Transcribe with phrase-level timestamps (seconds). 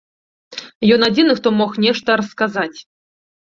[0.95, 2.79] Ён адзіны, хто мог нешта расказаць.